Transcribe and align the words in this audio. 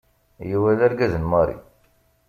Yuba 0.49 0.77
d 0.77 0.79
argaz 0.87 1.13
n 1.17 1.23
Mary. 1.31 1.57